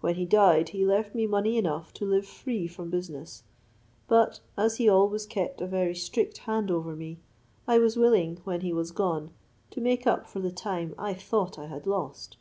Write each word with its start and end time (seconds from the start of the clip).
When 0.00 0.14
he 0.14 0.24
died, 0.24 0.68
he 0.68 0.86
left 0.86 1.16
me 1.16 1.26
money 1.26 1.56
enough 1.58 1.92
to 1.94 2.04
live 2.06 2.26
free 2.28 2.68
from 2.68 2.90
business; 2.90 3.42
but 4.06 4.38
as 4.56 4.76
he 4.76 4.88
always 4.88 5.26
kept 5.26 5.60
a 5.60 5.66
very 5.66 5.96
strict 5.96 6.38
hand 6.46 6.70
over 6.70 6.94
me, 6.94 7.18
I 7.66 7.78
was 7.78 7.96
willing, 7.96 8.40
when 8.44 8.60
he 8.60 8.72
was 8.72 8.92
gone, 8.92 9.32
to 9.72 9.80
make 9.80 10.06
up 10.06 10.28
for 10.28 10.38
the 10.38 10.52
time 10.52 10.94
I 10.96 11.12
thought 11.12 11.58
I 11.58 11.66
had 11.66 11.88
lost. 11.88 12.36